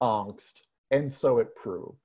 angst, 0.02 0.62
and 0.90 1.12
so 1.12 1.38
it 1.38 1.54
proved. 1.56 1.96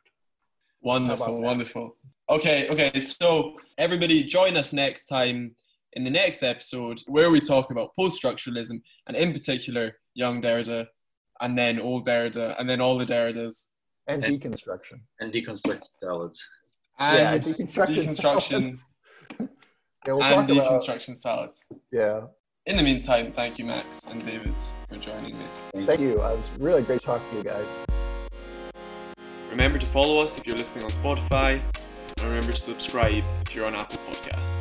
Wonderful, 0.82 1.42
wonderful. 1.42 1.96
Okay, 2.30 2.68
okay. 2.70 3.00
So 3.00 3.58
everybody, 3.78 4.24
join 4.24 4.58
us 4.58 4.74
next 4.74 5.06
time 5.06 5.56
in 5.94 6.04
the 6.04 6.10
next 6.10 6.42
episode 6.42 7.02
where 7.08 7.30
we 7.30 7.40
talk 7.40 7.70
about 7.70 7.96
post-structuralism 7.96 8.82
and 9.08 9.16
in 9.16 9.32
particular 9.32 9.98
young 10.16 10.42
Derrida, 10.42 10.88
and 11.42 11.58
then 11.58 11.80
old 11.80 12.08
Derrida, 12.08 12.56
and 12.60 12.70
then 12.70 12.82
all 12.82 12.98
the 12.98 13.06
Derridas. 13.06 13.68
And, 14.08 14.24
and 14.24 14.42
deconstruction. 14.42 15.00
And 15.20 15.32
deconstruction 15.32 15.82
salads. 15.98 16.46
And 17.00 17.18
yeah, 17.18 17.38
deconstruction. 17.38 17.96
deconstruction 17.96 18.78
yeah, 20.06 20.14
we'll 20.14 20.24
and 20.24 20.50
deconstruction 20.50 21.10
about, 21.10 21.18
salads. 21.18 21.62
Yeah. 21.92 22.22
In 22.66 22.78
the 22.78 22.84
meantime, 22.84 23.32
thank 23.34 23.58
you, 23.58 23.66
Max 23.66 24.06
and 24.06 24.26
David, 24.26 24.54
for 24.90 24.98
joining 24.98 25.38
me. 25.38 25.46
Thank 25.86 26.02
you. 26.02 26.14
It 26.14 26.18
was 26.18 26.50
really 26.60 26.82
great 26.82 27.02
talking 27.02 27.30
to 27.32 27.38
you 27.38 27.44
guys. 27.44 27.66
Remember 29.50 29.78
to 29.78 29.86
follow 29.88 30.22
us 30.22 30.38
if 30.38 30.48
you're 30.48 30.58
listening 30.58 30.84
on 30.84 30.90
Spotify, 30.90 31.62
and 32.18 32.26
remember 32.26 32.52
to 32.52 32.62
subscribe 32.62 33.24
if 33.46 33.56
you're 33.56 33.66
on 33.66 33.76
Apple 33.76 34.00
Podcasts. 34.10 34.53